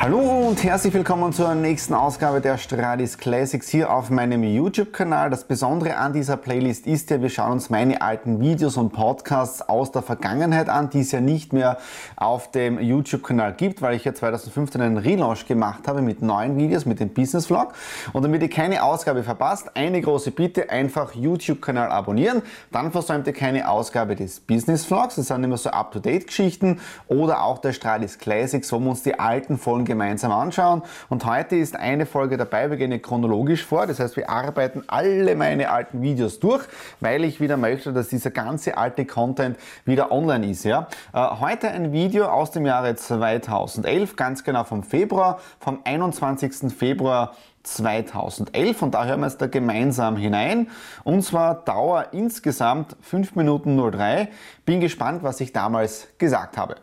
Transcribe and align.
Hallo 0.00 0.48
und 0.48 0.62
herzlich 0.62 0.92
willkommen 0.92 1.32
zur 1.32 1.54
nächsten 1.54 1.94
Ausgabe 1.94 2.40
der 2.40 2.58
Stradis 2.58 3.16
Classics 3.16 3.68
hier 3.68 3.90
auf 3.90 4.10
meinem 4.10 4.42
YouTube-Kanal. 4.42 5.30
Das 5.30 5.44
Besondere 5.44 5.96
an 5.96 6.12
dieser 6.12 6.36
Playlist 6.36 6.86
ist 6.86 7.10
ja, 7.10 7.22
wir 7.22 7.30
schauen 7.30 7.52
uns 7.52 7.70
meine 7.70 8.02
alten 8.02 8.40
Videos 8.40 8.76
und 8.76 8.92
Podcasts 8.92 9.62
aus 9.62 9.92
der 9.92 10.02
Vergangenheit 10.02 10.68
an, 10.68 10.90
die 10.90 11.00
es 11.00 11.12
ja 11.12 11.20
nicht 11.20 11.52
mehr 11.52 11.78
auf 12.16 12.50
dem 12.50 12.80
YouTube-Kanal 12.80 13.54
gibt, 13.54 13.82
weil 13.82 13.94
ich 13.94 14.04
ja 14.04 14.12
2015 14.12 14.80
einen 14.80 14.98
Relaunch 14.98 15.46
gemacht 15.46 15.86
habe 15.86 16.02
mit 16.02 16.20
neuen 16.20 16.58
Videos, 16.58 16.84
mit 16.86 16.98
dem 16.98 17.10
Business 17.10 17.46
Vlog. 17.46 17.72
Und 18.12 18.24
damit 18.24 18.42
ihr 18.42 18.50
keine 18.50 18.82
Ausgabe 18.82 19.22
verpasst, 19.22 19.70
eine 19.74 20.02
große 20.02 20.32
Bitte, 20.32 20.70
einfach 20.70 21.14
YouTube-Kanal 21.14 21.90
abonnieren. 21.90 22.42
Dann 22.72 22.90
versäumt 22.90 23.28
ihr 23.28 23.32
keine 23.32 23.70
Ausgabe 23.70 24.16
des 24.16 24.40
Business 24.40 24.84
Vlogs. 24.84 25.14
Das 25.14 25.28
sind 25.28 25.44
immer 25.44 25.56
so 25.56 25.70
Up-to-Date-Geschichten 25.70 26.80
oder 27.06 27.44
auch 27.44 27.58
der 27.58 27.72
Stradis 27.72 28.18
Classics, 28.18 28.70
wo 28.72 28.80
wir 28.80 28.90
uns 28.90 29.02
die 29.02 29.18
alten 29.18 29.56
Folgen 29.56 29.83
gemeinsam 29.84 30.32
anschauen. 30.32 30.82
Und 31.08 31.24
heute 31.24 31.56
ist 31.56 31.76
eine 31.76 32.06
Folge 32.06 32.36
dabei, 32.36 32.70
wir 32.70 32.76
gehen 32.76 33.00
chronologisch 33.00 33.64
vor. 33.64 33.86
Das 33.86 34.00
heißt, 34.00 34.16
wir 34.16 34.30
arbeiten 34.30 34.84
alle 34.86 35.34
meine 35.36 35.70
alten 35.70 36.02
Videos 36.02 36.40
durch, 36.40 36.64
weil 37.00 37.24
ich 37.24 37.40
wieder 37.40 37.56
möchte, 37.56 37.92
dass 37.92 38.08
dieser 38.08 38.30
ganze 38.30 38.76
alte 38.76 39.04
Content 39.04 39.58
wieder 39.84 40.12
online 40.12 40.50
ist. 40.50 40.64
Ja? 40.64 40.88
Äh, 41.12 41.18
heute 41.40 41.70
ein 41.70 41.92
Video 41.92 42.26
aus 42.26 42.50
dem 42.50 42.66
Jahre 42.66 42.94
2011, 42.94 44.16
ganz 44.16 44.44
genau 44.44 44.64
vom 44.64 44.82
Februar, 44.82 45.40
vom 45.58 45.80
21. 45.84 46.72
Februar 46.72 47.34
2011 47.64 48.82
und 48.82 48.94
da 48.94 49.04
hören 49.06 49.20
wir 49.20 49.26
jetzt 49.26 49.40
da 49.40 49.46
gemeinsam 49.46 50.16
hinein. 50.16 50.68
Und 51.02 51.22
zwar 51.22 51.64
Dauer 51.64 52.08
insgesamt 52.12 52.96
5 53.00 53.34
Minuten 53.34 53.76
03. 53.76 54.28
Bin 54.64 54.80
gespannt, 54.80 55.22
was 55.22 55.40
ich 55.40 55.52
damals 55.52 56.08
gesagt 56.18 56.56
habe. 56.56 56.76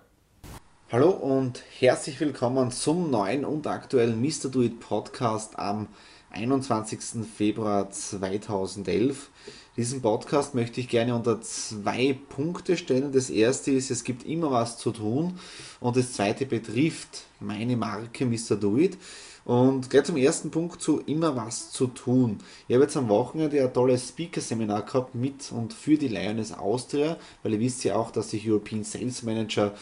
Hallo 0.91 1.09
und 1.11 1.63
herzlich 1.79 2.19
willkommen 2.19 2.69
zum 2.69 3.09
neuen 3.11 3.45
und 3.45 3.65
aktuellen 3.65 4.21
Mr. 4.21 4.49
Do 4.49 4.61
It 4.61 4.81
Podcast 4.81 5.57
am 5.57 5.87
21. 6.31 7.25
Februar 7.33 7.89
2011. 7.89 9.29
Diesen 9.77 10.01
Podcast 10.01 10.53
möchte 10.53 10.81
ich 10.81 10.89
gerne 10.89 11.15
unter 11.15 11.39
zwei 11.39 12.19
Punkte 12.27 12.75
stellen. 12.75 13.13
Das 13.13 13.29
erste 13.29 13.71
ist, 13.71 13.89
es 13.89 14.03
gibt 14.03 14.25
immer 14.25 14.51
was 14.51 14.79
zu 14.79 14.91
tun 14.91 15.39
und 15.79 15.95
das 15.95 16.11
zweite 16.11 16.45
betrifft 16.45 17.23
meine 17.39 17.77
Marke 17.77 18.25
Mr. 18.25 18.57
Do 18.57 18.75
It. 18.75 18.97
Und 19.43 19.89
gleich 19.89 20.03
zum 20.03 20.17
ersten 20.17 20.51
Punkt 20.51 20.81
zu 20.81 20.99
immer 21.01 21.35
was 21.35 21.71
zu 21.71 21.87
tun. 21.87 22.37
Ich 22.67 22.75
habe 22.75 22.83
jetzt 22.83 22.95
am 22.95 23.09
Wochenende 23.09 23.61
ein 23.61 23.73
tolles 23.73 24.09
Speaker-Seminar 24.09 24.85
gehabt 24.85 25.15
mit 25.15 25.51
und 25.51 25.73
für 25.73 25.97
die 25.97 26.07
Lioness 26.07 26.51
Austria, 26.51 27.17
weil 27.41 27.53
ihr 27.53 27.59
wisst 27.59 27.83
ja 27.83 27.95
auch, 27.95 28.11
dass 28.11 28.33
ich 28.33 28.47
European 28.47 28.83
Sales 28.83 29.23
Manager 29.23 29.73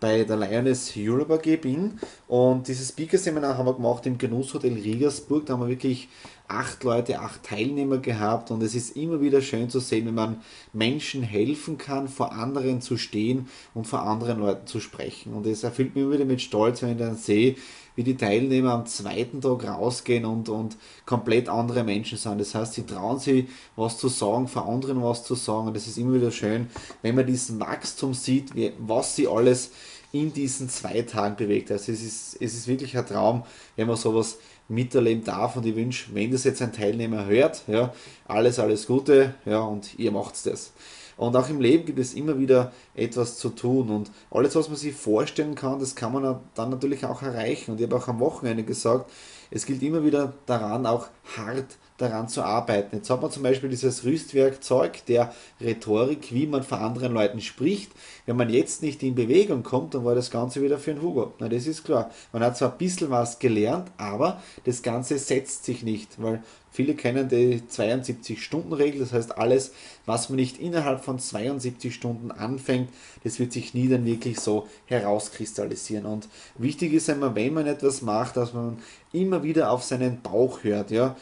bei 0.00 0.22
der 0.22 0.36
Lioness 0.36 0.92
Europe 0.96 1.34
AG 1.34 1.60
bin. 1.60 1.98
Und 2.28 2.68
dieses 2.68 2.90
Speaker-Seminar 2.90 3.58
haben 3.58 3.66
wir 3.66 3.74
gemacht 3.74 4.06
im 4.06 4.18
Genusshotel 4.18 4.74
Riegersburg. 4.74 5.46
Da 5.46 5.54
haben 5.54 5.62
wir 5.62 5.68
wirklich 5.68 6.08
acht 6.48 6.82
Leute, 6.82 7.20
acht 7.20 7.44
Teilnehmer 7.44 7.98
gehabt. 7.98 8.50
Und 8.50 8.62
es 8.62 8.74
ist 8.74 8.96
immer 8.96 9.20
wieder 9.20 9.42
schön 9.42 9.70
zu 9.70 9.80
sehen, 9.80 10.06
wenn 10.06 10.14
man 10.14 10.42
Menschen 10.72 11.22
helfen 11.22 11.78
kann, 11.78 12.08
vor 12.08 12.32
anderen 12.32 12.80
zu 12.80 12.96
stehen 12.96 13.48
und 13.74 13.86
vor 13.86 14.02
anderen 14.02 14.40
Leuten 14.40 14.66
zu 14.66 14.80
sprechen. 14.80 15.34
Und 15.34 15.46
es 15.46 15.62
erfüllt 15.62 15.94
mich 15.94 16.04
immer 16.04 16.14
wieder 16.14 16.24
mit 16.24 16.40
Stolz, 16.40 16.82
wenn 16.82 16.92
ich 16.92 16.98
dann 16.98 17.16
sehe, 17.16 17.56
wie 17.96 18.04
die 18.04 18.16
Teilnehmer 18.16 18.72
am 18.72 18.86
zweiten 18.86 19.40
Tag 19.40 19.66
rausgehen 19.66 20.24
und, 20.24 20.48
und 20.48 20.76
komplett 21.04 21.48
andere 21.48 21.82
Menschen 21.82 22.16
sind. 22.16 22.40
Das 22.40 22.54
heißt, 22.54 22.74
sie 22.74 22.86
trauen 22.86 23.18
sich, 23.18 23.46
was 23.74 23.98
zu 23.98 24.08
sagen, 24.08 24.46
vor 24.46 24.68
anderen 24.68 25.02
was 25.02 25.24
zu 25.24 25.34
sagen. 25.34 25.66
Und 25.66 25.76
es 25.76 25.88
ist 25.88 25.98
immer 25.98 26.14
wieder 26.14 26.30
schön, 26.30 26.68
wenn 27.02 27.16
man 27.16 27.26
diesen 27.26 27.60
Wachstum 27.60 28.14
sieht, 28.14 28.54
wie, 28.54 28.72
was 28.78 29.16
sie 29.16 29.26
alles 29.26 29.72
in 30.12 30.32
diesen 30.32 30.68
zwei 30.68 31.02
Tagen 31.02 31.36
bewegt. 31.36 31.70
Also 31.70 31.92
es 31.92 32.02
ist, 32.02 32.36
es 32.40 32.54
ist 32.54 32.68
wirklich 32.68 32.96
ein 32.96 33.04
Traum, 33.04 33.42
wenn 33.76 33.88
man 33.88 33.96
sowas 33.96 34.38
miterleben 34.68 35.24
darf 35.24 35.56
und 35.56 35.66
ich 35.66 35.74
wünsche, 35.74 36.14
wenn 36.14 36.30
das 36.30 36.44
jetzt 36.44 36.62
ein 36.62 36.72
Teilnehmer 36.72 37.26
hört, 37.26 37.62
ja, 37.66 37.92
alles, 38.26 38.58
alles 38.58 38.86
Gute, 38.86 39.34
ja, 39.44 39.60
und 39.60 39.98
ihr 39.98 40.12
macht 40.12 40.46
das. 40.46 40.72
Und 41.16 41.34
auch 41.34 41.48
im 41.48 41.60
Leben 41.60 41.84
gibt 41.84 41.98
es 41.98 42.14
immer 42.14 42.38
wieder 42.38 42.72
etwas 42.94 43.38
zu 43.38 43.48
tun. 43.48 43.90
Und 43.90 44.10
alles, 44.30 44.54
was 44.54 44.68
man 44.68 44.76
sich 44.76 44.94
vorstellen 44.94 45.56
kann, 45.56 45.80
das 45.80 45.96
kann 45.96 46.12
man 46.12 46.38
dann 46.54 46.70
natürlich 46.70 47.04
auch 47.04 47.22
erreichen. 47.22 47.72
Und 47.72 47.80
ich 47.80 47.86
habe 47.88 47.96
auch 47.96 48.06
am 48.06 48.20
Wochenende 48.20 48.62
gesagt, 48.62 49.10
es 49.50 49.66
gilt 49.66 49.82
immer 49.82 50.04
wieder 50.04 50.34
daran, 50.46 50.86
auch 50.86 51.08
hart 51.36 51.76
daran 51.98 52.28
zu 52.28 52.42
arbeiten. 52.42 52.96
Jetzt 52.96 53.10
hat 53.10 53.20
man 53.20 53.30
zum 53.30 53.42
Beispiel 53.42 53.68
dieses 53.68 54.04
Rüstwerkzeug 54.04 55.04
der 55.06 55.34
Rhetorik, 55.60 56.32
wie 56.32 56.46
man 56.46 56.62
vor 56.62 56.80
anderen 56.80 57.12
Leuten 57.12 57.40
spricht. 57.40 57.90
Wenn 58.24 58.36
man 58.36 58.48
jetzt 58.48 58.82
nicht 58.82 59.02
in 59.02 59.14
Bewegung 59.14 59.62
kommt, 59.62 59.94
dann 59.94 60.04
war 60.04 60.14
das 60.14 60.30
Ganze 60.30 60.62
wieder 60.62 60.78
für 60.78 60.92
ein 60.92 61.02
Hugo. 61.02 61.34
Na, 61.38 61.48
das 61.48 61.66
ist 61.66 61.84
klar. 61.84 62.10
Man 62.32 62.42
hat 62.42 62.56
zwar 62.56 62.72
ein 62.72 62.78
bisschen 62.78 63.10
was 63.10 63.38
gelernt, 63.38 63.90
aber 63.98 64.40
das 64.64 64.82
Ganze 64.82 65.18
setzt 65.18 65.64
sich 65.64 65.82
nicht, 65.82 66.22
weil 66.22 66.42
Viele 66.70 66.94
kennen 66.94 67.28
die 67.28 67.62
72-Stunden-Regel, 67.68 69.00
das 69.00 69.12
heißt, 69.12 69.38
alles, 69.38 69.72
was 70.06 70.28
man 70.28 70.36
nicht 70.36 70.60
innerhalb 70.60 71.02
von 71.02 71.18
72 71.18 71.94
Stunden 71.94 72.30
anfängt, 72.30 72.90
das 73.24 73.38
wird 73.38 73.52
sich 73.52 73.74
nie 73.74 73.88
dann 73.88 74.04
wirklich 74.04 74.38
so 74.38 74.68
herauskristallisieren. 74.86 76.06
Und 76.06 76.28
wichtig 76.56 76.92
ist 76.92 77.08
immer, 77.08 77.34
wenn 77.34 77.54
man 77.54 77.66
etwas 77.66 78.02
macht, 78.02 78.36
dass 78.36 78.52
man 78.52 78.78
immer 79.12 79.42
wieder 79.42 79.70
auf 79.72 79.82
seinen 79.82 80.20
Bauch 80.20 80.62
hört, 80.62 80.90
ja. 80.90 81.16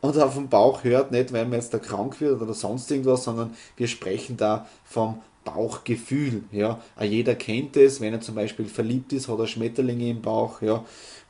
Und 0.00 0.18
auf 0.18 0.34
den 0.34 0.48
Bauch 0.48 0.84
hört, 0.84 1.10
nicht 1.12 1.32
weil 1.32 1.44
man 1.44 1.54
jetzt 1.54 1.74
da 1.74 1.78
krank 1.78 2.20
wird 2.20 2.40
oder 2.40 2.54
sonst 2.54 2.90
irgendwas, 2.90 3.24
sondern 3.24 3.54
wir 3.76 3.86
sprechen 3.86 4.36
da 4.36 4.66
vom 4.84 5.20
Bauchgefühl. 5.44 6.44
Ja. 6.52 6.80
Jeder 7.00 7.34
kennt 7.34 7.76
es, 7.76 8.00
wenn 8.00 8.12
er 8.14 8.20
zum 8.20 8.34
Beispiel 8.34 8.66
verliebt 8.66 9.12
ist, 9.12 9.28
hat 9.28 9.38
er 9.38 9.46
Schmetterlinge 9.46 10.10
im 10.10 10.22
Bauch, 10.22 10.62
ja. 10.62 10.84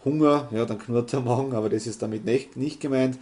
Hunger, 0.05 0.49
ja, 0.50 0.65
dann 0.65 0.78
knurrt 0.78 1.12
der 1.12 1.21
Magen, 1.21 1.55
aber 1.55 1.69
das 1.69 1.87
ist 1.87 2.03
damit 2.03 2.25
nicht, 2.25 2.56
nicht 2.56 2.81
gemeint. 2.81 3.19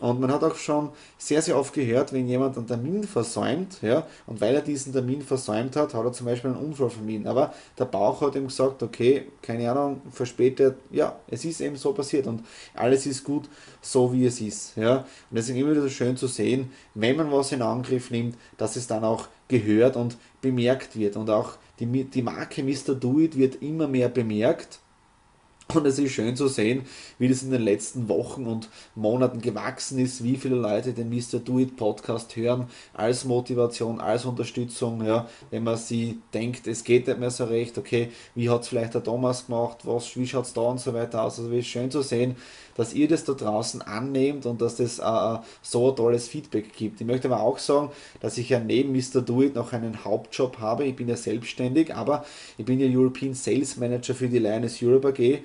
Und 0.00 0.18
man 0.18 0.32
hat 0.32 0.42
auch 0.42 0.54
schon 0.54 0.90
sehr, 1.18 1.42
sehr 1.42 1.58
oft 1.58 1.74
gehört, 1.74 2.12
wenn 2.12 2.26
jemand 2.26 2.56
einen 2.56 2.66
Termin 2.66 3.04
versäumt, 3.04 3.82
ja, 3.82 4.06
und 4.26 4.40
weil 4.40 4.54
er 4.54 4.62
diesen 4.62 4.94
Termin 4.94 5.20
versäumt 5.20 5.76
hat, 5.76 5.92
hat 5.92 6.04
er 6.04 6.12
zum 6.12 6.26
Beispiel 6.26 6.50
einen 6.50 6.64
Unfall 6.64 6.88
vermieden. 6.88 7.26
Aber 7.26 7.52
der 7.78 7.84
Bauch 7.84 8.22
hat 8.22 8.34
ihm 8.34 8.46
gesagt, 8.46 8.82
okay, 8.82 9.26
keine 9.42 9.70
Ahnung, 9.70 10.00
verspätet, 10.10 10.76
ja, 10.90 11.18
es 11.28 11.44
ist 11.44 11.60
eben 11.60 11.76
so 11.76 11.92
passiert 11.92 12.26
und 12.26 12.42
alles 12.74 13.04
ist 13.04 13.24
gut, 13.24 13.48
so 13.82 14.10
wie 14.12 14.24
es 14.24 14.40
ist. 14.40 14.76
Ja. 14.76 14.98
Und 14.98 15.36
deswegen 15.36 15.60
immer 15.60 15.72
wieder 15.72 15.88
schön 15.90 16.16
zu 16.16 16.28
sehen, 16.28 16.70
wenn 16.94 17.16
man 17.16 17.30
was 17.30 17.52
in 17.52 17.60
Angriff 17.60 18.10
nimmt, 18.10 18.36
dass 18.56 18.76
es 18.76 18.86
dann 18.86 19.04
auch 19.04 19.28
gehört 19.48 19.96
und 19.96 20.16
bemerkt 20.40 20.96
wird. 20.96 21.16
Und 21.16 21.28
auch 21.28 21.58
die, 21.78 22.04
die 22.04 22.22
Marke 22.22 22.62
Mr. 22.62 22.94
Do 22.94 23.18
It 23.18 23.36
wird 23.36 23.62
immer 23.62 23.86
mehr 23.86 24.08
bemerkt 24.08 24.78
und 25.74 25.86
es 25.86 25.98
ist 25.98 26.12
schön 26.12 26.36
zu 26.36 26.48
sehen, 26.48 26.82
wie 27.18 27.28
das 27.28 27.42
in 27.42 27.50
den 27.50 27.62
letzten 27.62 28.08
Wochen 28.08 28.46
und 28.46 28.68
Monaten 28.94 29.40
gewachsen 29.40 29.98
ist, 29.98 30.22
wie 30.22 30.36
viele 30.36 30.56
Leute 30.56 30.92
den 30.92 31.10
Mr. 31.10 31.38
Do 31.38 31.58
It 31.58 31.76
Podcast 31.76 32.36
hören, 32.36 32.68
als 32.94 33.24
Motivation, 33.24 34.00
als 34.00 34.24
Unterstützung, 34.24 35.04
ja, 35.04 35.28
wenn 35.50 35.64
man 35.64 35.76
sie 35.76 36.18
denkt, 36.34 36.66
es 36.66 36.84
geht 36.84 37.06
nicht 37.06 37.18
mehr 37.18 37.30
so 37.30 37.44
recht, 37.44 37.78
okay, 37.78 38.10
wie 38.34 38.48
hat 38.50 38.62
es 38.62 38.68
vielleicht 38.68 38.94
der 38.94 39.02
Thomas 39.02 39.46
gemacht, 39.46 39.78
was, 39.84 40.16
wie 40.16 40.26
schaut 40.26 40.46
es 40.46 40.52
da 40.52 40.62
und 40.62 40.80
so 40.80 40.94
weiter 40.94 41.22
aus. 41.22 41.38
Also 41.38 41.50
es 41.52 41.60
ist 41.60 41.66
schön 41.66 41.90
zu 41.90 42.02
sehen, 42.02 42.36
dass 42.76 42.94
ihr 42.94 43.08
das 43.08 43.24
da 43.24 43.34
draußen 43.34 43.82
annehmt 43.82 44.46
und 44.46 44.62
dass 44.62 44.76
das 44.76 44.98
äh, 44.98 45.38
so 45.62 45.90
tolles 45.90 46.28
Feedback 46.28 46.72
gibt. 46.72 47.00
Ich 47.00 47.06
möchte 47.06 47.28
aber 47.28 47.42
auch 47.42 47.58
sagen, 47.58 47.90
dass 48.20 48.38
ich 48.38 48.48
ja 48.48 48.58
neben 48.58 48.92
Mr. 48.92 49.20
Do 49.20 49.42
It 49.42 49.54
noch 49.54 49.72
einen 49.72 50.04
Hauptjob 50.04 50.58
habe. 50.60 50.84
Ich 50.84 50.96
bin 50.96 51.08
ja 51.08 51.16
selbstständig, 51.16 51.94
aber 51.94 52.24
ich 52.56 52.64
bin 52.64 52.80
ja 52.80 52.86
European 52.86 53.34
Sales 53.34 53.76
Manager 53.76 54.14
für 54.14 54.28
die 54.28 54.38
Lioness 54.38 54.82
Europe 54.82 55.08
AG 55.08 55.40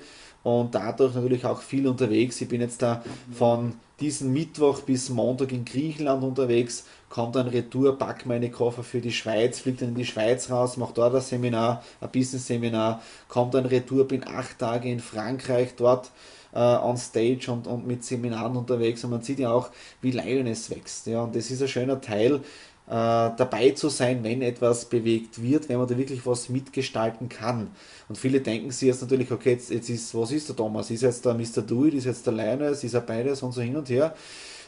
und 0.46 0.76
dadurch 0.76 1.12
natürlich 1.12 1.44
auch 1.44 1.60
viel 1.60 1.88
unterwegs. 1.88 2.40
Ich 2.40 2.46
bin 2.46 2.60
jetzt 2.60 2.80
da 2.80 3.02
von 3.32 3.72
diesen 3.98 4.32
Mittwoch 4.32 4.82
bis 4.82 5.10
Montag 5.10 5.50
in 5.50 5.64
Griechenland 5.64 6.22
unterwegs, 6.22 6.84
komme 7.08 7.32
dann 7.32 7.48
retour, 7.48 7.98
pack 7.98 8.26
meine 8.26 8.48
Koffer 8.48 8.84
für 8.84 9.00
die 9.00 9.10
Schweiz, 9.10 9.58
fliege 9.58 9.78
dann 9.78 9.88
in 9.88 9.94
die 9.96 10.04
Schweiz 10.04 10.48
raus, 10.48 10.76
mache 10.76 10.94
dort 10.94 11.16
ein 11.16 11.20
Seminar, 11.20 11.82
ein 12.00 12.10
Business-Seminar, 12.12 13.02
komme 13.26 13.50
dann 13.50 13.66
retour, 13.66 14.06
bin 14.06 14.24
acht 14.24 14.60
Tage 14.60 14.88
in 14.88 15.00
Frankreich, 15.00 15.74
dort 15.76 16.12
äh, 16.54 16.60
on 16.60 16.96
stage 16.96 17.50
und, 17.50 17.66
und 17.66 17.84
mit 17.84 18.04
Seminaren 18.04 18.56
unterwegs 18.56 19.02
und 19.02 19.10
man 19.10 19.22
sieht 19.22 19.40
ja 19.40 19.50
auch, 19.50 19.70
wie 20.00 20.12
Lioness 20.12 20.70
wächst. 20.70 21.08
Ja, 21.08 21.22
und 21.22 21.34
das 21.34 21.50
ist 21.50 21.60
ein 21.60 21.66
schöner 21.66 22.00
Teil, 22.00 22.40
dabei 22.86 23.70
zu 23.70 23.88
sein, 23.88 24.22
wenn 24.22 24.42
etwas 24.42 24.84
bewegt 24.84 25.42
wird, 25.42 25.68
wenn 25.68 25.78
man 25.78 25.88
da 25.88 25.98
wirklich 25.98 26.24
was 26.24 26.48
mitgestalten 26.48 27.28
kann. 27.28 27.68
Und 28.08 28.16
viele 28.16 28.40
denken 28.40 28.70
sich 28.70 28.86
jetzt 28.86 29.02
natürlich, 29.02 29.32
okay, 29.32 29.52
jetzt, 29.52 29.70
jetzt 29.70 29.90
ist, 29.90 30.14
was 30.14 30.30
ist 30.30 30.48
der 30.48 30.54
Thomas? 30.56 30.90
Ist 30.90 31.02
jetzt 31.02 31.24
der 31.24 31.34
Mr. 31.34 31.62
Do 31.62 31.86
It, 31.86 31.94
ist 31.94 32.04
jetzt 32.04 32.26
der 32.26 32.32
Lioness, 32.32 32.84
ist 32.84 32.94
er 32.94 33.00
beides 33.00 33.42
und 33.42 33.52
so 33.52 33.60
hin 33.60 33.76
und 33.76 33.88
her. 33.88 34.14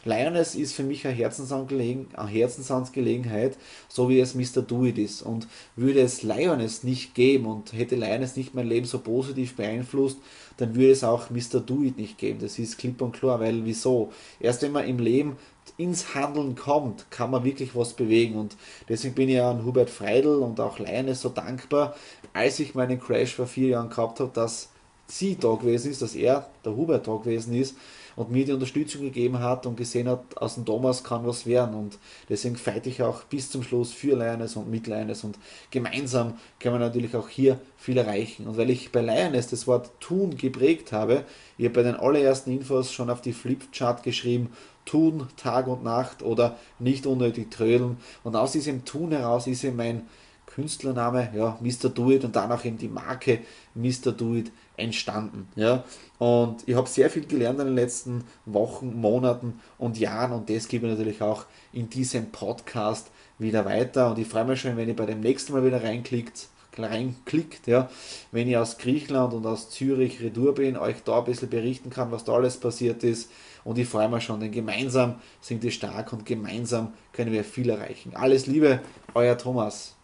Lioness 0.04 0.54
ist 0.54 0.74
für 0.74 0.82
mich 0.82 1.06
eine, 1.06 1.14
Herzensangelegenheit, 1.14 2.18
eine 2.18 2.30
Herzensangelegenheit, 2.30 3.56
so 3.88 4.08
wie 4.08 4.20
es 4.20 4.34
Mr. 4.34 4.62
Do 4.62 4.84
It 4.84 4.98
ist. 4.98 5.22
Und 5.22 5.46
würde 5.76 6.00
es 6.00 6.22
Lioness 6.22 6.82
nicht 6.84 7.14
geben 7.14 7.46
und 7.46 7.72
hätte 7.72 7.96
Lioness 7.96 8.36
nicht 8.36 8.54
mein 8.54 8.68
Leben 8.68 8.86
so 8.86 8.98
positiv 9.00 9.56
beeinflusst, 9.56 10.18
dann 10.56 10.74
würde 10.74 10.90
es 10.90 11.04
auch 11.04 11.30
Mr. 11.30 11.60
Do 11.60 11.82
It 11.82 11.98
nicht 11.98 12.18
geben. 12.18 12.38
Das 12.40 12.58
ist 12.58 12.78
klipp 12.78 13.00
und 13.02 13.12
klar, 13.12 13.40
weil 13.40 13.64
wieso? 13.64 14.12
Erst 14.40 14.62
wenn 14.62 14.72
man 14.72 14.88
im 14.88 14.98
Leben 14.98 15.36
ins 15.76 16.14
Handeln 16.14 16.56
kommt, 16.56 17.10
kann 17.10 17.30
man 17.30 17.44
wirklich 17.44 17.74
was 17.76 17.94
bewegen. 17.94 18.36
Und 18.36 18.56
deswegen 18.88 19.14
bin 19.14 19.28
ich 19.28 19.40
an 19.40 19.64
Hubert 19.64 19.90
Freidel 19.90 20.36
und 20.36 20.60
auch 20.60 20.78
Leine 20.78 21.14
so 21.14 21.28
dankbar, 21.28 21.94
als 22.32 22.58
ich 22.60 22.74
meinen 22.74 23.00
Crash 23.00 23.34
vor 23.34 23.46
vier 23.46 23.68
Jahren 23.68 23.90
gehabt 23.90 24.20
habe, 24.20 24.30
dass 24.32 24.70
sie 25.06 25.36
da 25.36 25.54
gewesen 25.54 25.90
ist, 25.90 26.02
dass 26.02 26.14
er, 26.14 26.48
der 26.64 26.76
Hubert, 26.76 27.08
da 27.08 27.16
gewesen 27.16 27.54
ist 27.54 27.76
und 28.18 28.32
mir 28.32 28.44
die 28.44 28.52
Unterstützung 28.52 29.02
gegeben 29.02 29.38
hat 29.38 29.64
und 29.64 29.76
gesehen 29.76 30.08
hat, 30.08 30.36
aus 30.38 30.56
dem 30.56 30.64
Thomas 30.64 31.04
kann 31.04 31.24
was 31.24 31.46
werden. 31.46 31.76
Und 31.76 31.98
deswegen 32.28 32.56
fighte 32.56 32.88
ich 32.88 33.00
auch 33.00 33.22
bis 33.22 33.48
zum 33.48 33.62
Schluss 33.62 33.92
für 33.92 34.16
Lioness 34.16 34.56
und 34.56 34.68
mit 34.68 34.88
Lioness 34.88 35.22
und 35.22 35.38
gemeinsam 35.70 36.34
kann 36.58 36.72
man 36.72 36.80
natürlich 36.80 37.14
auch 37.14 37.28
hier 37.28 37.60
viel 37.76 37.96
erreichen. 37.96 38.48
Und 38.48 38.56
weil 38.56 38.70
ich 38.70 38.90
bei 38.90 39.02
Lioness 39.02 39.46
das 39.46 39.68
Wort 39.68 39.92
tun 40.00 40.36
geprägt 40.36 40.90
habe, 40.90 41.24
habe 41.58 41.70
bei 41.70 41.82
den 41.84 41.94
allerersten 41.94 42.50
Infos 42.50 42.92
schon 42.92 43.08
auf 43.08 43.20
die 43.20 43.32
Flipchart 43.32 44.02
geschrieben, 44.02 44.50
tun 44.84 45.28
Tag 45.36 45.68
und 45.68 45.84
Nacht 45.84 46.24
oder 46.24 46.56
nicht 46.80 47.06
unnötig 47.06 47.52
trödeln. 47.52 47.98
Und 48.24 48.34
aus 48.34 48.50
diesem 48.50 48.84
Tun 48.84 49.12
heraus 49.12 49.46
ist 49.46 49.62
eben 49.62 49.76
mein 49.76 50.08
Künstlername, 50.54 51.30
ja, 51.34 51.58
Mr. 51.60 51.88
Do 51.88 52.10
It 52.10 52.24
und 52.24 52.34
dann 52.34 52.50
auch 52.50 52.64
eben 52.64 52.78
die 52.78 52.88
Marke 52.88 53.40
Mr. 53.74 54.12
Do 54.12 54.34
It 54.34 54.50
entstanden. 54.76 55.48
Ja? 55.56 55.84
Und 56.18 56.66
ich 56.66 56.74
habe 56.74 56.88
sehr 56.88 57.10
viel 57.10 57.26
gelernt 57.26 57.60
in 57.60 57.66
den 57.66 57.74
letzten 57.74 58.24
Wochen, 58.46 58.98
Monaten 59.00 59.60
und 59.78 59.98
Jahren 59.98 60.32
und 60.32 60.50
das 60.50 60.68
gebe 60.68 60.86
ich 60.86 60.92
natürlich 60.92 61.22
auch 61.22 61.44
in 61.72 61.90
diesem 61.90 62.30
Podcast 62.30 63.10
wieder 63.38 63.64
weiter. 63.64 64.10
Und 64.10 64.18
ich 64.18 64.26
freue 64.26 64.44
mich 64.44 64.60
schon, 64.60 64.76
wenn 64.76 64.88
ihr 64.88 64.96
bei 64.96 65.06
dem 65.06 65.20
nächsten 65.20 65.52
Mal 65.52 65.64
wieder 65.64 65.82
reinklickt, 65.82 66.48
reinklickt, 66.76 67.66
ja, 67.66 67.90
wenn 68.32 68.48
ich 68.48 68.56
aus 68.56 68.78
Griechenland 68.78 69.34
und 69.34 69.46
aus 69.46 69.70
Zürich 69.70 70.20
retour 70.20 70.54
bin, 70.54 70.76
euch 70.76 71.02
da 71.04 71.18
ein 71.18 71.24
bisschen 71.24 71.50
berichten 71.50 71.90
kann, 71.90 72.10
was 72.10 72.24
da 72.24 72.32
alles 72.32 72.56
passiert 72.56 73.04
ist. 73.04 73.30
Und 73.64 73.78
ich 73.78 73.88
freue 73.88 74.08
mich 74.08 74.24
schon, 74.24 74.40
denn 74.40 74.52
gemeinsam 74.52 75.16
sind 75.40 75.62
wir 75.62 75.70
stark 75.70 76.12
und 76.12 76.24
gemeinsam 76.24 76.94
können 77.12 77.32
wir 77.32 77.44
viel 77.44 77.68
erreichen. 77.68 78.12
Alles 78.14 78.46
Liebe, 78.46 78.80
euer 79.14 79.36
Thomas. 79.36 79.97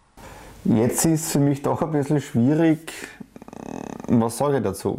Jetzt 0.64 1.05
ist 1.05 1.26
es 1.26 1.32
für 1.32 1.40
mich 1.40 1.61
doch 1.61 1.82
ein 1.82 1.90
bisschen 1.90 2.22
schwierig, 2.22 2.90
was 4.08 4.38
sage 4.38 4.56
ich 4.56 4.62
dazu? 4.62 4.99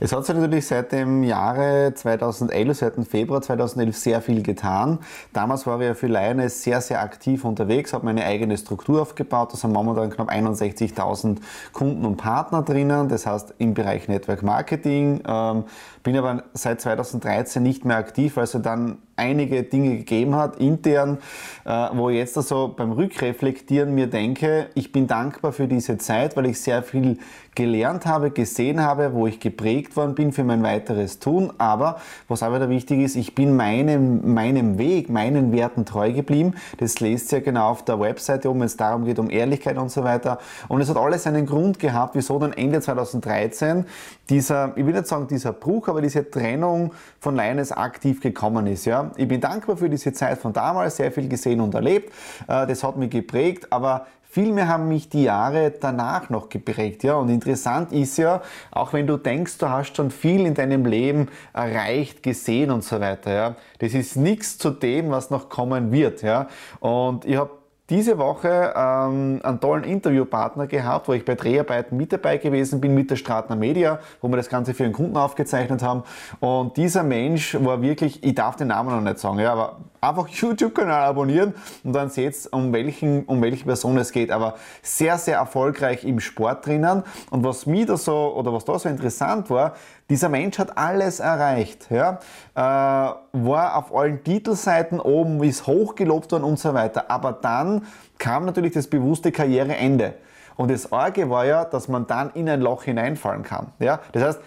Es 0.00 0.12
hat 0.12 0.24
sich 0.24 0.36
natürlich 0.36 0.66
seit 0.66 0.92
dem 0.92 1.24
Jahre 1.24 1.92
2011, 1.92 2.78
seit 2.78 2.96
dem 2.96 3.04
Februar 3.04 3.42
2011 3.42 3.96
sehr 3.96 4.22
viel 4.22 4.42
getan. 4.42 4.98
Damals 5.32 5.66
war 5.66 5.80
ich 5.80 5.88
ja 5.88 5.94
für 5.94 6.06
Lioness 6.06 6.62
sehr, 6.62 6.80
sehr 6.80 7.02
aktiv 7.02 7.44
unterwegs, 7.44 7.92
habe 7.92 8.04
meine 8.04 8.24
eigene 8.24 8.56
Struktur 8.56 9.02
aufgebaut. 9.02 9.52
Da 9.52 9.56
sind 9.56 9.72
momentan 9.72 10.10
knapp 10.10 10.30
61.000 10.30 11.38
Kunden 11.72 12.04
und 12.04 12.16
Partner 12.16 12.62
drinnen, 12.62 13.08
das 13.08 13.26
heißt 13.26 13.54
im 13.58 13.74
Bereich 13.74 14.06
Network 14.06 14.44
Marketing. 14.44 15.20
Ähm, 15.26 15.64
bin 16.04 16.16
aber 16.16 16.44
seit 16.54 16.80
2013 16.80 17.62
nicht 17.62 17.84
mehr 17.84 17.96
aktiv, 17.96 18.36
weil 18.36 18.44
es 18.44 18.56
dann 18.62 18.98
einige 19.16 19.62
Dinge 19.64 19.96
gegeben 19.96 20.36
hat, 20.36 20.56
intern, 20.56 21.18
äh, 21.64 21.88
wo 21.92 22.08
ich 22.08 22.16
jetzt 22.16 22.36
also 22.36 22.72
beim 22.74 22.92
Rückreflektieren 22.92 23.94
mir 23.94 24.06
denke, 24.06 24.70
ich 24.74 24.92
bin 24.92 25.06
dankbar 25.06 25.52
für 25.52 25.66
diese 25.66 25.98
Zeit, 25.98 26.36
weil 26.36 26.46
ich 26.46 26.60
sehr 26.60 26.82
viel 26.82 27.18
gelernt 27.54 28.06
habe, 28.06 28.30
gesehen 28.30 28.80
habe, 28.80 29.12
wo 29.12 29.26
ich 29.26 29.40
geprägt 29.40 29.87
worden 29.96 30.14
bin 30.14 30.32
für 30.32 30.44
mein 30.44 30.62
weiteres 30.62 31.18
Tun. 31.18 31.52
Aber 31.58 32.00
was 32.28 32.42
aber 32.42 32.58
da 32.58 32.68
wichtig 32.68 33.00
ist, 33.00 33.16
ich 33.16 33.34
bin 33.34 33.56
meinem, 33.56 34.32
meinem 34.34 34.78
Weg, 34.78 35.10
meinen 35.10 35.52
Werten 35.52 35.84
treu 35.84 36.12
geblieben. 36.12 36.54
Das 36.78 37.00
lest 37.00 37.32
ihr 37.32 37.40
genau 37.40 37.70
auf 37.70 37.84
der 37.84 38.00
Webseite 38.00 38.50
um, 38.50 38.60
wenn 38.60 38.66
es 38.66 38.76
darum 38.76 39.04
geht, 39.04 39.18
um 39.18 39.30
Ehrlichkeit 39.30 39.78
und 39.78 39.90
so 39.90 40.04
weiter. 40.04 40.38
Und 40.68 40.80
es 40.80 40.88
hat 40.88 40.96
alles 40.96 41.26
einen 41.26 41.46
Grund 41.46 41.78
gehabt, 41.78 42.14
wieso 42.14 42.38
dann 42.38 42.52
Ende 42.52 42.80
2013 42.80 43.84
dieser, 44.28 44.72
ich 44.76 44.84
will 44.84 44.92
nicht 44.92 45.06
sagen 45.06 45.26
dieser 45.26 45.52
Bruch, 45.52 45.88
aber 45.88 46.02
diese 46.02 46.30
Trennung 46.30 46.92
von 47.20 47.34
Lioness 47.34 47.72
aktiv 47.72 48.20
gekommen 48.20 48.66
ist. 48.66 48.84
Ja? 48.84 49.10
Ich 49.16 49.26
bin 49.26 49.40
dankbar 49.40 49.76
für 49.76 49.88
diese 49.88 50.12
Zeit 50.12 50.38
von 50.38 50.52
damals, 50.52 50.96
sehr 50.96 51.10
viel 51.12 51.28
gesehen 51.28 51.60
und 51.60 51.74
erlebt. 51.74 52.12
Äh, 52.46 52.66
das 52.66 52.84
hat 52.84 52.96
mich 52.96 53.10
geprägt, 53.10 53.68
aber 53.70 54.06
Vielmehr 54.30 54.68
haben 54.68 54.88
mich 54.88 55.08
die 55.08 55.22
Jahre 55.22 55.72
danach 55.80 56.28
noch 56.28 56.50
geprägt. 56.50 57.02
Ja? 57.02 57.14
Und 57.14 57.30
interessant 57.30 57.92
ist 57.92 58.18
ja, 58.18 58.42
auch 58.70 58.92
wenn 58.92 59.06
du 59.06 59.16
denkst, 59.16 59.56
du 59.56 59.70
hast 59.70 59.96
schon 59.96 60.10
viel 60.10 60.44
in 60.44 60.52
deinem 60.52 60.84
Leben 60.84 61.28
erreicht, 61.54 62.22
gesehen 62.22 62.70
und 62.70 62.84
so 62.84 63.00
weiter. 63.00 63.32
Ja? 63.32 63.56
Das 63.78 63.94
ist 63.94 64.16
nichts 64.16 64.58
zu 64.58 64.68
dem, 64.68 65.10
was 65.10 65.30
noch 65.30 65.48
kommen 65.48 65.92
wird. 65.92 66.20
Ja? 66.20 66.48
Und 66.80 67.24
ich 67.24 67.36
habe 67.36 67.52
diese 67.90 68.18
Woche 68.18 68.74
ähm, 68.76 69.40
einen 69.42 69.60
tollen 69.60 69.84
Interviewpartner 69.84 70.66
gehabt, 70.66 71.08
wo 71.08 71.14
ich 71.14 71.24
bei 71.24 71.34
Dreharbeiten 71.34 71.96
mit 71.96 72.12
dabei 72.12 72.36
gewesen 72.36 72.82
bin 72.82 72.94
mit 72.94 73.10
der 73.10 73.16
Stratner 73.16 73.56
Media, 73.56 73.98
wo 74.20 74.28
wir 74.28 74.36
das 74.36 74.50
Ganze 74.50 74.74
für 74.74 74.84
einen 74.84 74.92
Kunden 74.92 75.16
aufgezeichnet 75.16 75.82
haben. 75.82 76.02
Und 76.40 76.76
dieser 76.76 77.02
Mensch 77.02 77.56
war 77.58 77.80
wirklich, 77.80 78.22
ich 78.22 78.34
darf 78.34 78.56
den 78.56 78.68
Namen 78.68 78.90
noch 78.90 79.00
nicht 79.00 79.18
sagen, 79.18 79.38
ja, 79.38 79.52
aber 79.52 79.78
einfach 80.00 80.28
YouTube-Kanal 80.28 81.04
abonnieren 81.04 81.54
und 81.84 81.92
dann 81.92 82.10
seht 82.10 82.34
ihr, 82.44 82.52
um, 82.52 82.72
welchen, 82.72 83.24
um 83.24 83.42
welche 83.42 83.64
Person 83.64 83.98
es 83.98 84.12
geht. 84.12 84.30
Aber 84.30 84.54
sehr, 84.82 85.18
sehr 85.18 85.38
erfolgreich 85.38 86.04
im 86.04 86.20
Sport 86.20 86.66
drinnen. 86.66 87.02
Und 87.30 87.44
was 87.44 87.66
mir 87.66 87.86
da 87.86 87.96
so, 87.96 88.34
oder 88.34 88.52
was 88.52 88.64
da 88.64 88.78
so 88.78 88.88
interessant 88.88 89.50
war, 89.50 89.74
dieser 90.10 90.28
Mensch 90.28 90.58
hat 90.58 90.78
alles 90.78 91.20
erreicht, 91.20 91.88
ja? 91.90 92.18
Äh, 92.54 92.60
war 92.60 93.76
auf 93.76 93.94
allen 93.94 94.24
Titelseiten 94.24 95.00
oben, 95.00 95.42
ist 95.42 95.66
hochgelobt 95.66 96.32
worden 96.32 96.44
und 96.44 96.58
so 96.58 96.72
weiter. 96.72 97.10
Aber 97.10 97.32
dann 97.32 97.86
kam 98.16 98.46
natürlich 98.46 98.72
das 98.72 98.86
bewusste 98.86 99.32
Karriereende. 99.32 100.14
Und 100.58 100.72
das 100.72 100.92
Arge 100.92 101.30
war 101.30 101.46
ja, 101.46 101.64
dass 101.64 101.86
man 101.86 102.08
dann 102.08 102.30
in 102.34 102.48
ein 102.48 102.60
Loch 102.60 102.82
hineinfallen 102.82 103.44
kann. 103.44 103.68
Ja? 103.78 104.00
Das 104.10 104.24
heißt, 104.24 104.40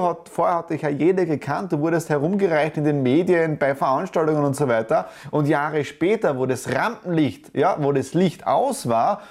hat, 0.00 0.28
vorher 0.28 0.58
hat 0.58 0.70
dich 0.70 0.82
ja 0.82 0.88
jeder 0.88 1.26
gekannt, 1.26 1.72
du 1.72 1.80
wurdest 1.80 2.08
herumgereicht 2.08 2.76
in 2.76 2.84
den 2.84 3.02
Medien, 3.02 3.58
bei 3.58 3.74
Veranstaltungen 3.74 4.44
und 4.44 4.54
so 4.54 4.68
weiter. 4.68 5.08
Und 5.32 5.48
Jahre 5.48 5.84
später, 5.84 6.38
wo 6.38 6.46
das 6.46 6.72
Rampenlicht, 6.72 7.50
ja, 7.52 7.76
wo 7.80 7.90
das 7.90 8.14
Licht 8.14 8.46
aus 8.46 8.88
war, 8.88 9.22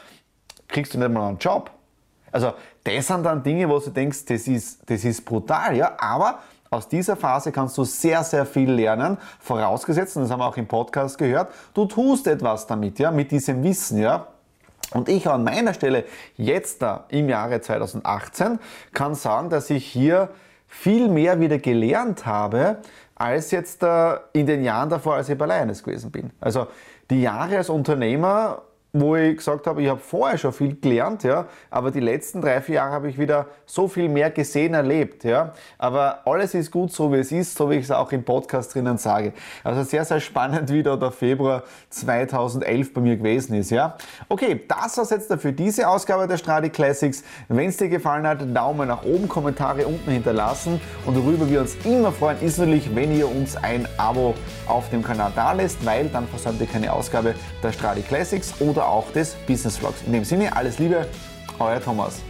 kriegst 0.67 0.93
du 0.93 0.99
nicht 0.99 1.09
mal 1.09 1.29
einen 1.29 1.37
Job. 1.37 1.71
Also 2.33 2.51
das 2.83 3.07
sind 3.07 3.23
dann 3.23 3.41
Dinge, 3.41 3.69
wo 3.69 3.79
du 3.79 3.89
denkst, 3.89 4.25
das 4.25 4.45
ist, 4.49 4.89
das 4.89 5.05
ist 5.05 5.23
brutal, 5.23 5.73
ja, 5.77 5.93
aber 5.97 6.39
aus 6.69 6.89
dieser 6.89 7.15
Phase 7.15 7.53
kannst 7.53 7.77
du 7.77 7.85
sehr, 7.85 8.21
sehr 8.25 8.45
viel 8.45 8.69
lernen, 8.69 9.17
vorausgesetzt, 9.39 10.17
und 10.17 10.23
das 10.23 10.31
haben 10.31 10.39
wir 10.39 10.47
auch 10.47 10.57
im 10.57 10.67
Podcast 10.67 11.17
gehört, 11.17 11.49
du 11.73 11.85
tust 11.85 12.27
etwas 12.27 12.67
damit, 12.67 12.99
ja, 12.99 13.09
mit 13.09 13.31
diesem 13.31 13.63
Wissen, 13.63 13.99
ja. 13.99 14.27
Und 14.91 15.09
ich 15.09 15.27
an 15.27 15.43
meiner 15.43 15.73
Stelle 15.73 16.05
jetzt 16.35 16.81
da 16.81 17.05
im 17.09 17.29
Jahre 17.29 17.61
2018 17.61 18.59
kann 18.93 19.15
sagen, 19.15 19.49
dass 19.49 19.69
ich 19.69 19.85
hier 19.85 20.29
viel 20.67 21.09
mehr 21.09 21.39
wieder 21.39 21.57
gelernt 21.57 22.25
habe, 22.25 22.77
als 23.15 23.51
jetzt 23.51 23.83
in 24.33 24.45
den 24.45 24.63
Jahren 24.63 24.89
davor, 24.89 25.15
als 25.15 25.29
ich 25.29 25.37
bei 25.37 25.45
Lioness 25.45 25.83
gewesen 25.83 26.11
bin. 26.11 26.31
Also 26.39 26.67
die 27.09 27.21
Jahre 27.21 27.57
als 27.57 27.69
Unternehmer 27.69 28.63
wo 29.01 29.15
ich 29.15 29.37
gesagt 29.37 29.67
habe, 29.67 29.81
ich 29.81 29.89
habe 29.89 29.99
vorher 29.99 30.37
schon 30.37 30.53
viel 30.53 30.75
gelernt, 30.75 31.23
ja, 31.23 31.45
aber 31.69 31.91
die 31.91 31.99
letzten 31.99 32.41
drei, 32.41 32.61
vier 32.61 32.75
Jahre 32.75 32.91
habe 32.93 33.09
ich 33.09 33.19
wieder 33.19 33.47
so 33.65 33.89
viel 33.89 34.07
mehr 34.07 34.31
gesehen, 34.31 34.73
erlebt, 34.73 35.25
ja. 35.25 35.51
Aber 35.77 36.19
alles 36.25 36.53
ist 36.53 36.71
gut 36.71 36.93
so, 36.93 37.11
wie 37.11 37.17
es 37.17 37.31
ist, 37.31 37.57
so 37.57 37.69
wie 37.69 37.75
ich 37.75 37.85
es 37.85 37.91
auch 37.91 38.11
im 38.13 38.23
Podcast 38.23 38.73
drinnen 38.73 38.97
sage. 38.97 39.33
Also 39.63 39.83
sehr, 39.83 40.05
sehr 40.05 40.21
spannend, 40.21 40.71
wie 40.71 40.81
der 40.81 41.11
Februar 41.11 41.63
2011 41.89 42.93
bei 42.93 43.01
mir 43.01 43.17
gewesen 43.17 43.55
ist, 43.55 43.69
ja. 43.69 43.97
Okay, 44.29 44.61
das 44.65 44.97
war's 44.97 45.09
jetzt 45.09 45.33
für 45.41 45.51
diese 45.51 45.89
Ausgabe 45.89 46.25
der 46.27 46.37
Stradi 46.37 46.69
Classics. 46.69 47.23
Wenn 47.49 47.67
es 47.69 47.77
dir 47.77 47.89
gefallen 47.89 48.25
hat, 48.25 48.39
Daumen 48.55 48.87
nach 48.87 49.03
oben, 49.03 49.27
Kommentare 49.27 49.85
unten 49.87 50.09
hinterlassen 50.09 50.79
und 51.05 51.15
worüber 51.17 51.49
wir 51.49 51.59
uns 51.59 51.75
immer 51.83 52.13
freuen, 52.13 52.41
ist 52.41 52.59
natürlich, 52.59 52.95
wenn 52.95 53.15
ihr 53.15 53.29
uns 53.29 53.57
ein 53.57 53.87
Abo 53.97 54.35
auf 54.67 54.89
dem 54.89 55.03
Kanal 55.03 55.33
da 55.35 55.51
lässt, 55.51 55.85
weil 55.85 56.07
dann 56.07 56.27
versäumt 56.27 56.61
ihr 56.61 56.67
keine 56.67 56.93
Ausgabe 56.93 57.35
der 57.61 57.73
Stradi 57.73 58.01
Classics 58.01 58.53
oder 58.61 58.84
auch 58.87 59.11
des 59.11 59.35
Business 59.47 59.77
Vlogs. 59.77 60.01
In 60.05 60.13
dem 60.13 60.23
Sinne, 60.23 60.55
alles 60.55 60.79
Liebe, 60.79 61.07
euer 61.59 61.81
Thomas. 61.81 62.21